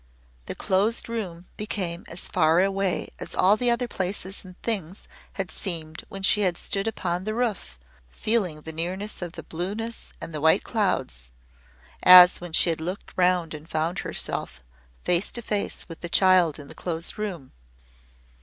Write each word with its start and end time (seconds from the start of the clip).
The 0.47 0.55
Closed 0.55 1.07
Room 1.07 1.45
became 1.57 2.05
as 2.07 2.27
far 2.27 2.59
away 2.61 3.09
as 3.19 3.35
all 3.35 3.55
other 3.63 3.87
places 3.87 4.43
and 4.43 4.59
things 4.63 5.07
had 5.33 5.51
seemed 5.51 6.05
when 6.09 6.23
she 6.23 6.41
had 6.41 6.57
stood 6.57 6.87
upon 6.87 7.23
the 7.23 7.35
roof 7.35 7.77
feeling 8.09 8.61
the 8.61 8.71
nearness 8.71 9.21
of 9.21 9.33
the 9.33 9.43
blueness 9.43 10.11
and 10.19 10.33
the 10.33 10.41
white 10.41 10.63
clouds 10.63 11.31
as 12.01 12.41
when 12.41 12.51
she 12.51 12.71
had 12.71 12.81
looked 12.81 13.13
round 13.15 13.53
and 13.53 13.69
found 13.69 13.99
herself 13.99 14.63
face 15.03 15.31
to 15.33 15.41
face 15.43 15.87
with 15.87 15.99
the 16.01 16.09
child 16.09 16.57
in 16.57 16.67
the 16.67 16.73
Closed 16.73 17.19
Room. 17.19 17.51